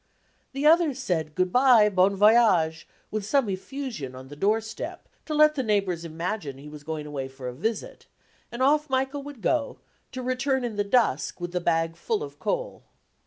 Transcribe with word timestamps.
The 0.53 0.65
others 0.65 0.97
said, 0.97 1.35
"Good 1.35 1.51
bye, 1.51 1.87
bon 1.87 2.15
voyage," 2.15 2.87
with 3.11 3.23
some 3.23 3.47
effusion 3.51 4.15
on 4.15 4.29
the 4.29 4.35
door 4.35 4.59
step 4.59 5.07
to 5.27 5.35
let 5.35 5.53
the 5.53 5.61
neighbours 5.61 6.03
imagine 6.03 6.57
he 6.57 6.67
was 6.69 6.83
going 6.83 7.05
away 7.05 7.27
for 7.27 7.47
a 7.47 7.53
visit; 7.53 8.07
and 8.51 8.63
off 8.63 8.89
Michael 8.89 9.21
would 9.21 9.43
go, 9.43 9.77
to 10.11 10.23
return 10.23 10.63
in 10.63 10.75
the 10.75 10.83
dusk 10.83 11.39
with 11.39 11.51
the 11.51 11.61
bag 11.61 11.95
full 11.95 12.23
of 12.23 12.39
coal. 12.39 12.81